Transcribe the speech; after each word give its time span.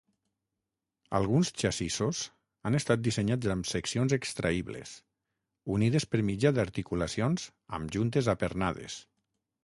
Alguns 1.17 1.49
xassissos 1.63 2.21
han 2.69 2.77
estat 2.79 3.03
dissenyats 3.07 3.51
amb 3.55 3.67
seccions 3.71 4.15
extraïbles, 4.17 4.93
unides 5.75 6.07
per 6.15 6.23
mitjà 6.31 6.53
d"articulacions 6.55 7.45
amb 7.79 7.93
juntes 7.97 8.31
apernades. 8.35 8.97